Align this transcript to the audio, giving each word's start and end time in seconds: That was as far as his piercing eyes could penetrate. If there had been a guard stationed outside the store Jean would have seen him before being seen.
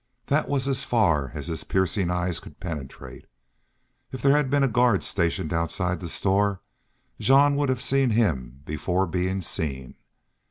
That 0.25 0.49
was 0.49 0.67
as 0.67 0.83
far 0.83 1.29
as 1.35 1.45
his 1.45 1.63
piercing 1.63 2.09
eyes 2.09 2.39
could 2.39 2.59
penetrate. 2.59 3.27
If 4.11 4.23
there 4.23 4.35
had 4.35 4.49
been 4.49 4.63
a 4.63 4.67
guard 4.67 5.03
stationed 5.03 5.53
outside 5.53 5.99
the 5.99 6.09
store 6.09 6.59
Jean 7.19 7.55
would 7.57 7.69
have 7.69 7.83
seen 7.83 8.09
him 8.09 8.61
before 8.65 9.05
being 9.05 9.41
seen. 9.41 9.93